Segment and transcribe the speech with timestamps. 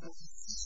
[0.00, 0.61] because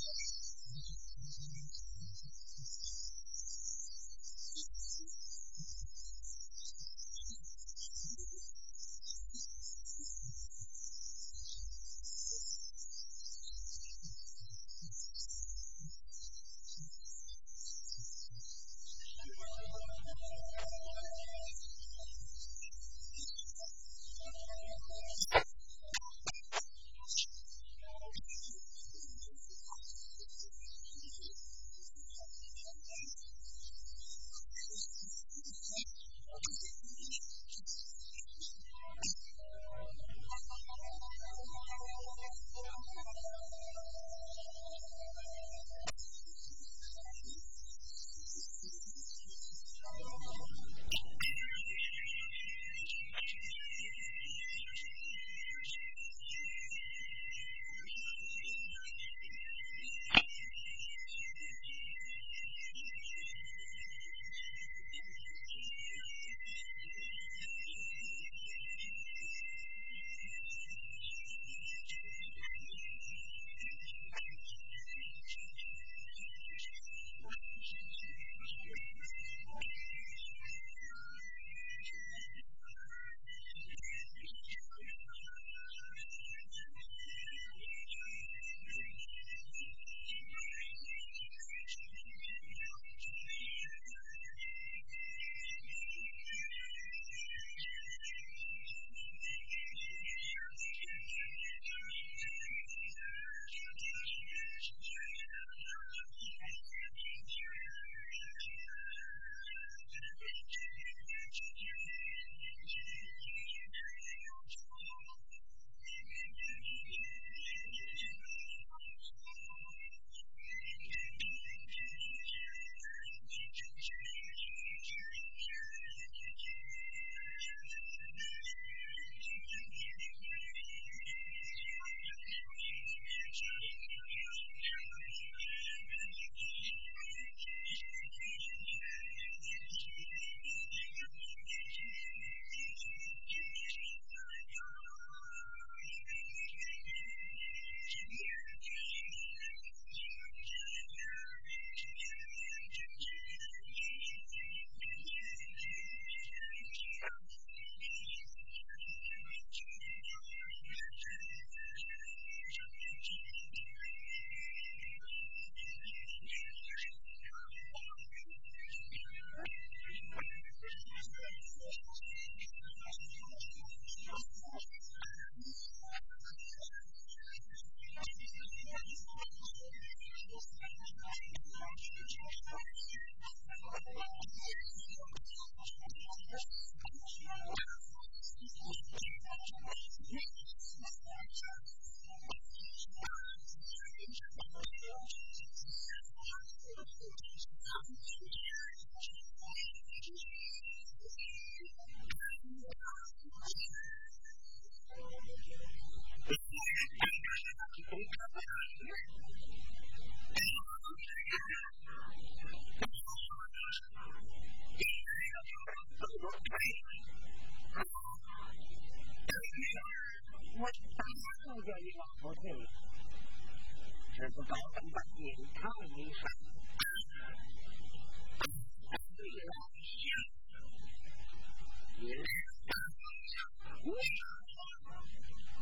[233.96, 234.32] later.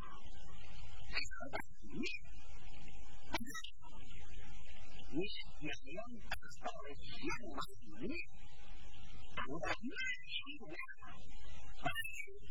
[5.61, 6.13] y habían
[6.49, 7.67] establecido más
[8.01, 8.27] unir
[9.37, 10.75] a una nación
[11.81, 12.51] para que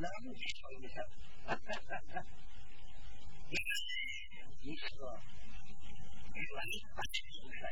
[0.00, 0.32] 那木，
[4.62, 5.20] 你说，
[6.32, 6.40] 你
[6.94, 7.68] 发么？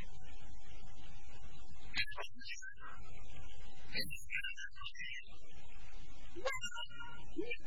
[7.34, 7.66] 你不？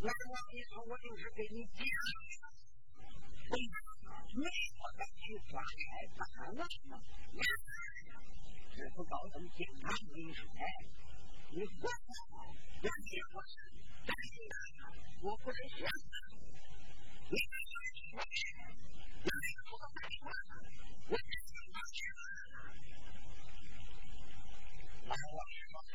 [0.00, 1.84] 那我你说我就是给你讲，
[3.50, 3.54] 你
[4.40, 4.80] 为什
[5.20, 6.08] 去发财？
[6.16, 6.58] 咋弄？
[8.96, 9.88] 不搞道么听他。
[11.56, 12.50] 你换换我，
[12.82, 13.38] 两千块，
[14.04, 14.54] 但是呢，
[15.22, 16.14] 我不能瞎拿。
[17.30, 18.42] 你拿一万块钱，
[19.22, 20.34] 那我不能给你一，
[21.06, 22.18] 我只能拿一万。
[25.06, 25.78] 那我有什么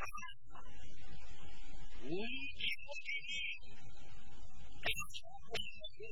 [2.00, 3.30] 我给你，
[4.80, 6.08] 给我全部拿回。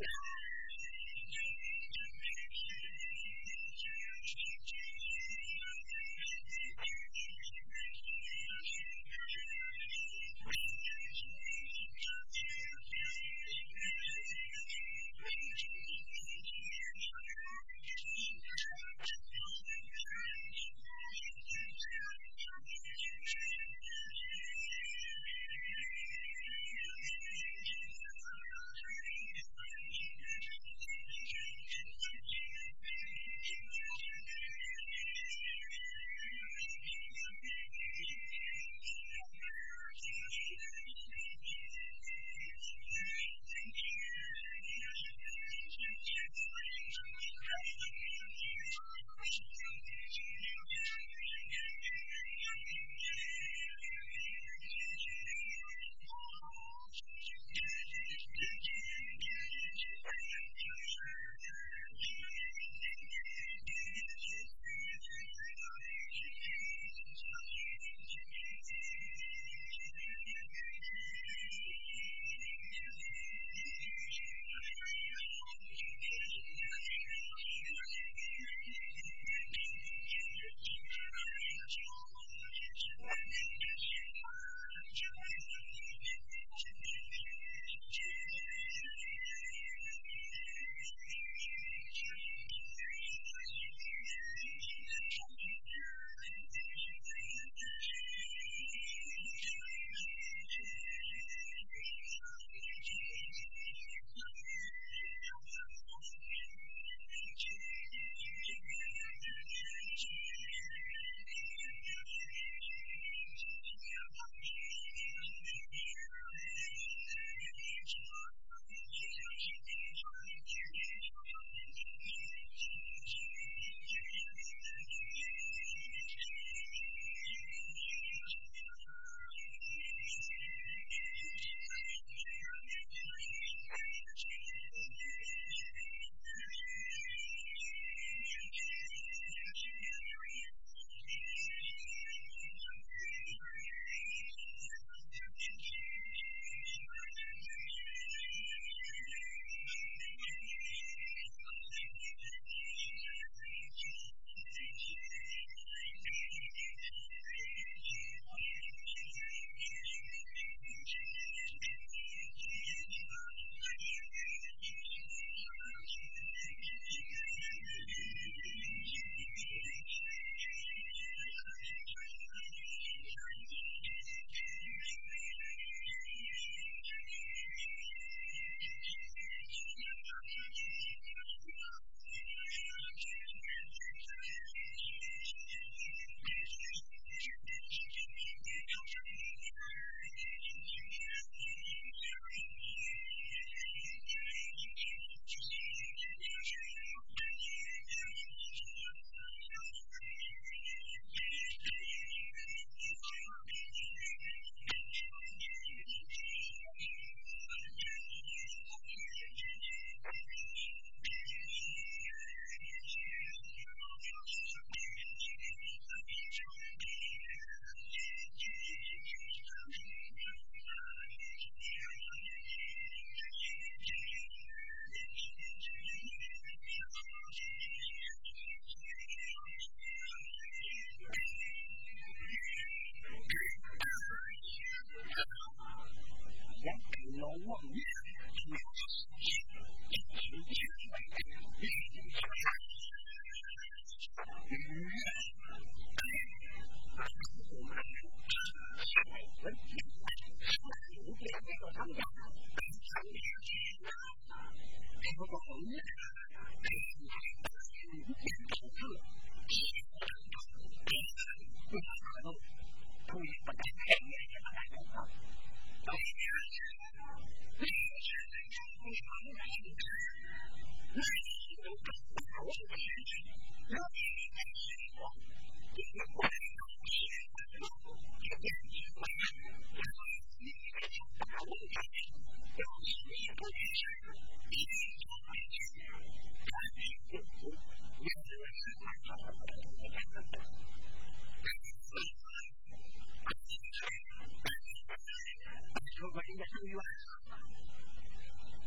[296.55, 296.93] who you are.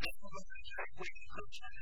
[0.02, 0.88] That's what I'm saying.
[1.00, 1.81] We can coach that.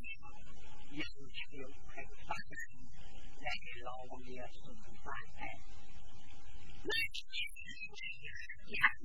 [7.01, 9.03] 两份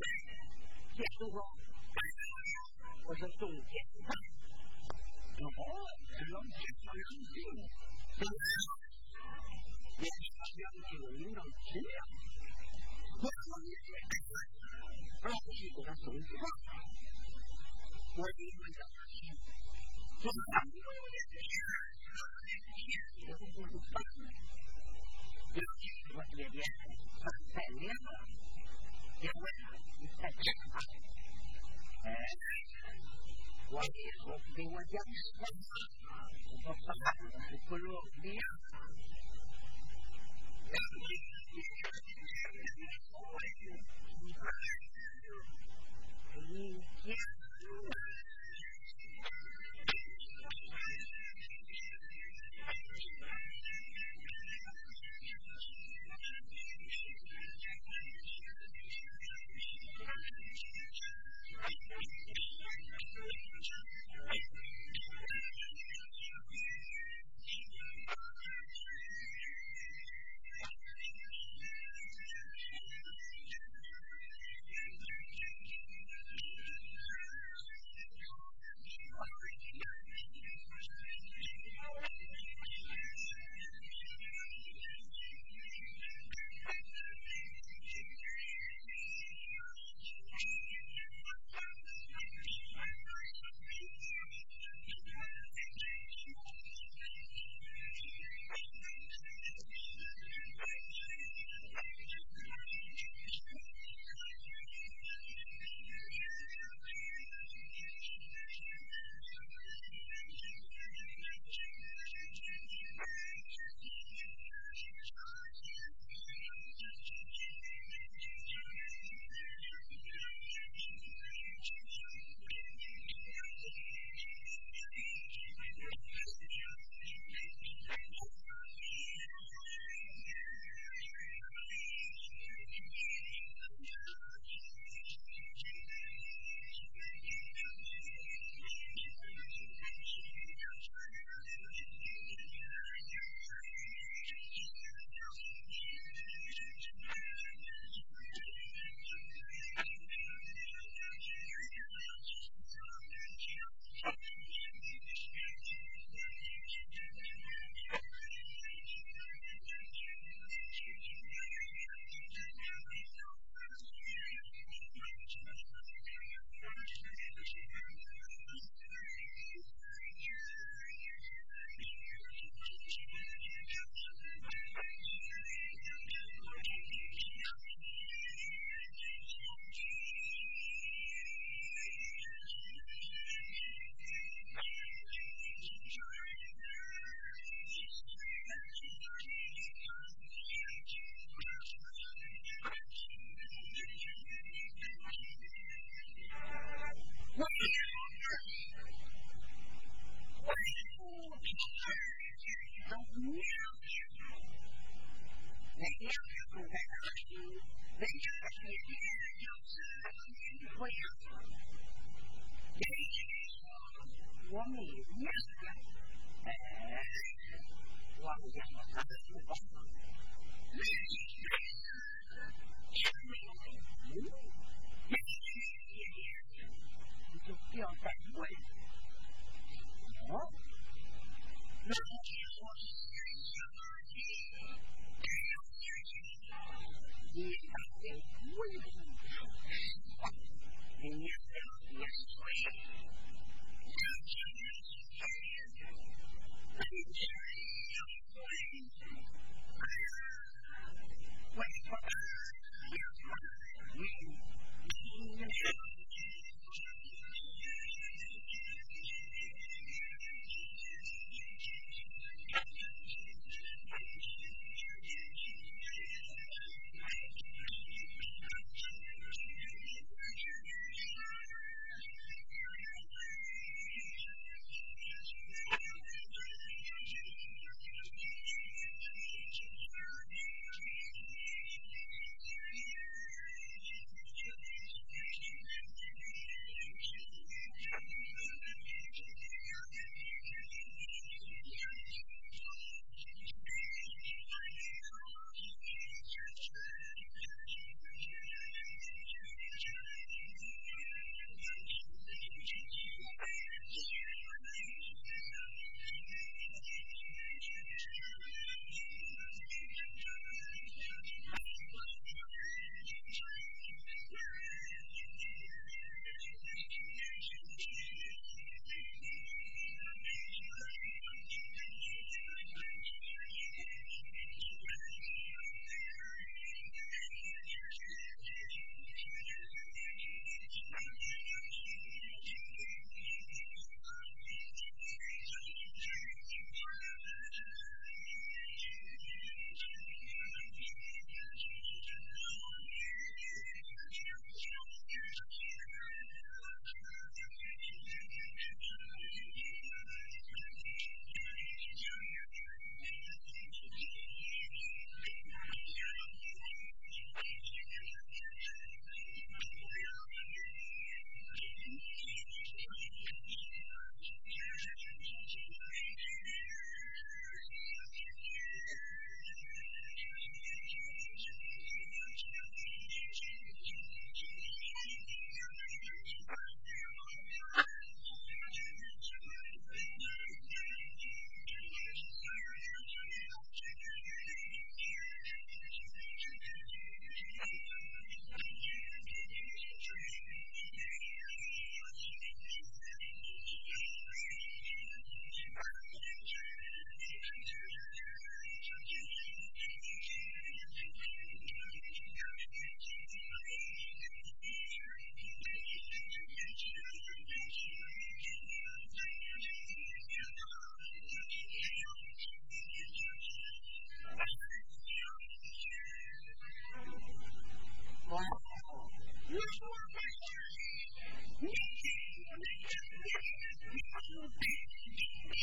[0.97, 1.41] 监督工，
[3.07, 4.09] 我是重点上，
[5.39, 5.49] 有
[6.17, 7.35] 只能解决人性，
[8.19, 8.45] 对不对？
[9.99, 11.91] 也是将这个人的质量，
[13.17, 13.31] 不能
[15.23, 16.31] 让自己给他损坏。
[18.17, 18.79] 我一个人，
[20.21, 20.61] 就是想。
[34.57, 35.15] de Guayana,
[37.51, 38.03] el pueblo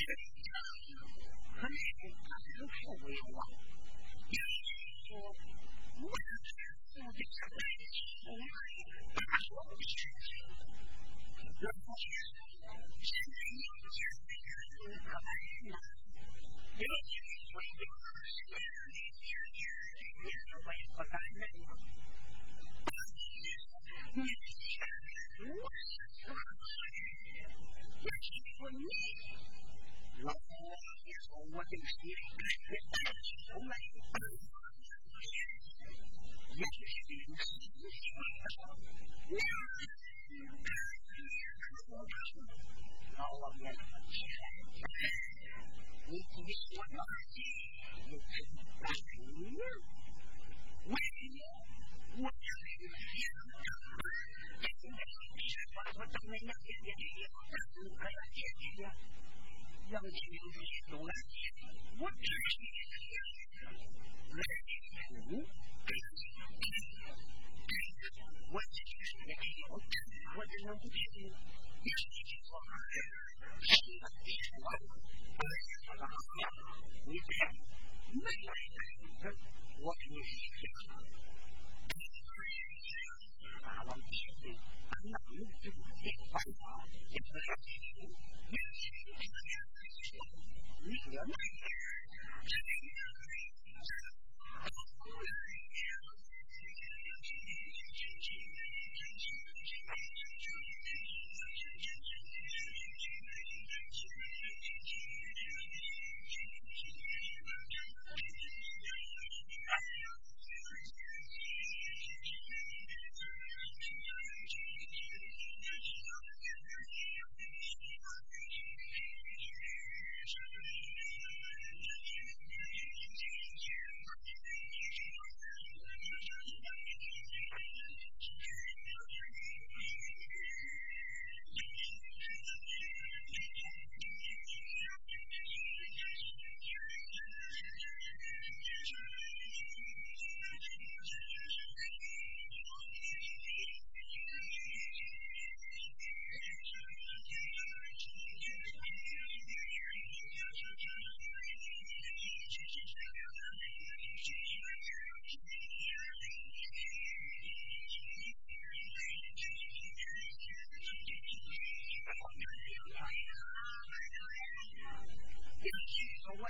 [0.03, 0.32] activity.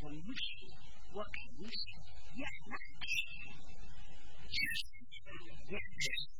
[0.04, 0.67] ويمشي
[1.13, 1.97] وقد يسر
[2.38, 2.82] يعمل
[5.69, 6.37] يعمل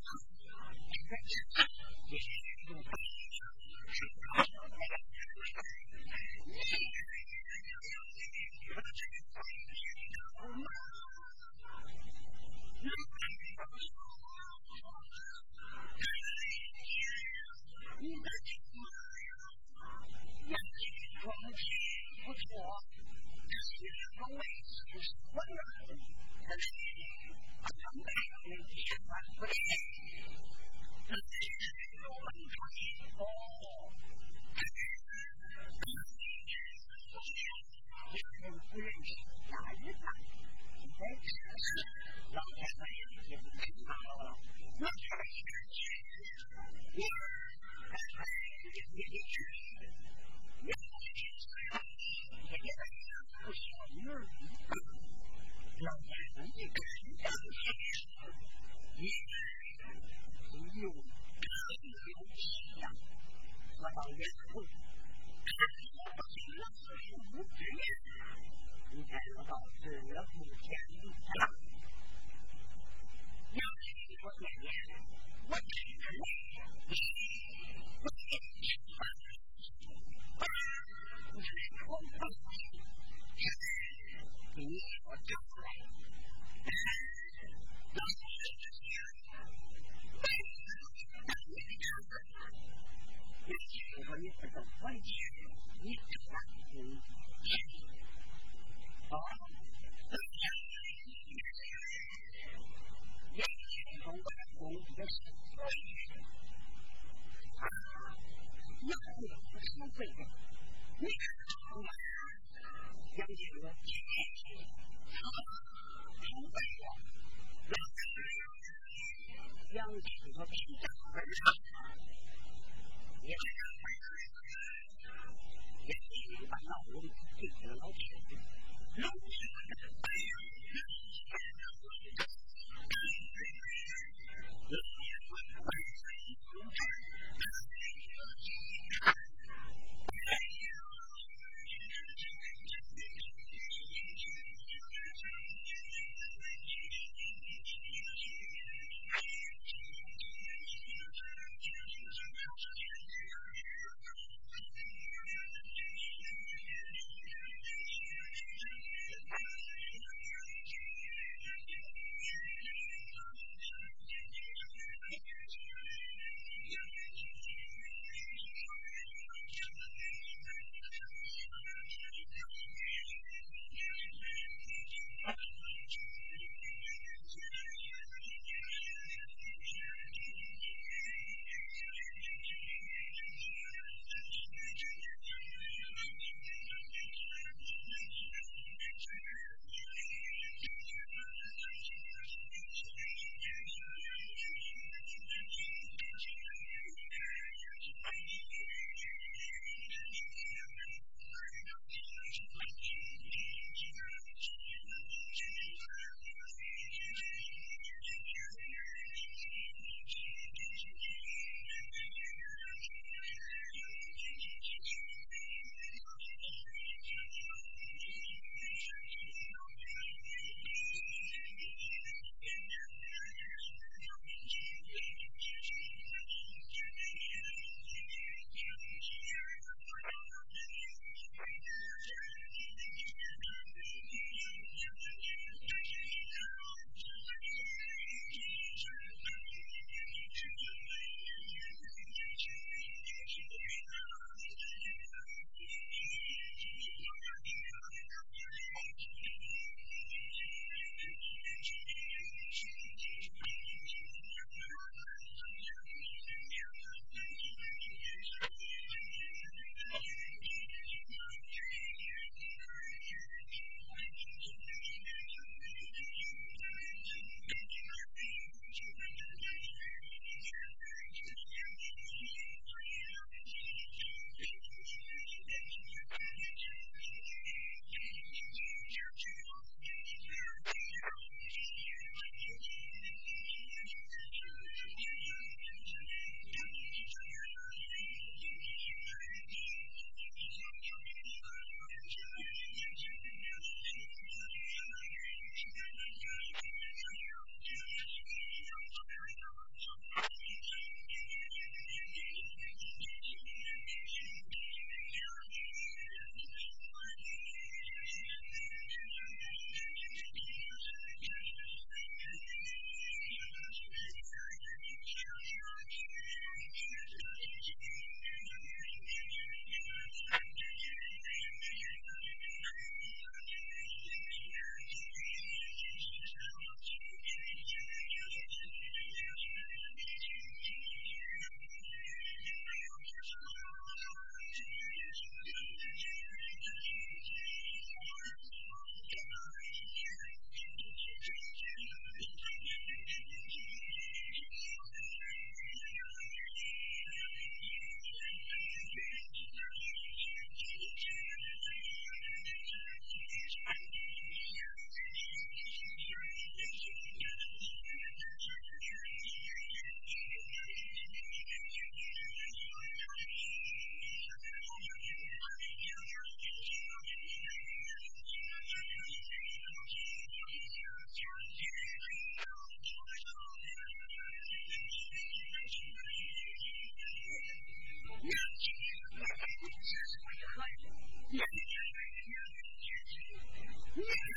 [383.98, 384.37] Yeah.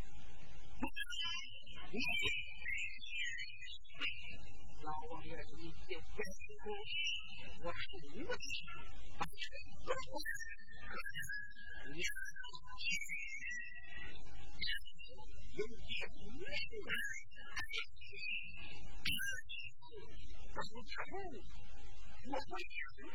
[4.81, 6.23] 老王爷一见公
[6.63, 6.71] 主，
[7.63, 7.79] 我是
[8.13, 8.31] 你的，
[9.17, 9.31] 把你
[9.83, 11.03] 夺回来，
[11.91, 11.99] 你
[15.57, 16.47] 有点无赖，
[20.55, 20.95] 当初
[22.27, 23.11] 我会承认，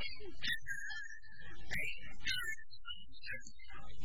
[1.70, 1.74] 哎，
[4.02, 4.04] 你。